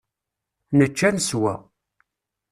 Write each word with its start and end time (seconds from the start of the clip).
Nečča 0.77 1.09
neswa. 1.13 1.55